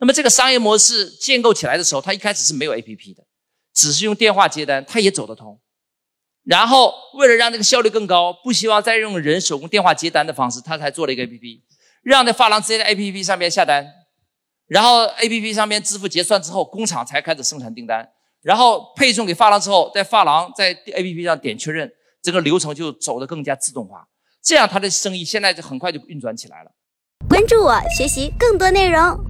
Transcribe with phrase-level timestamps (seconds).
[0.00, 3.22] 那么这个商业模式建构起来的时候，它一开始是没有 APP 的，
[3.74, 5.60] 只是用电话接单，它也走得通。
[6.42, 11.60] 然后为了让这个效率更高，不希望再用人手工电话接单的方式，他才做了一个 APP，
[12.02, 13.86] 让那发廊直接在 APP 上面下单，
[14.66, 18.08] 然后 APP 上面支付结算之后，工厂才开始生产订单，
[18.40, 21.92] 然后配送给发廊之后，在发廊在 APP 上点确认，
[22.22, 24.08] 这个流程就走得更加自动化，
[24.42, 26.72] 这样他的生意现在就很快就运转起来了。
[27.28, 29.29] 关注我，学习更多内容。